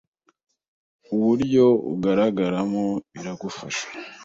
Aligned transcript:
uburyo 1.13 1.65
ugaragaramo 1.93 2.83
biragufasha 3.13 3.85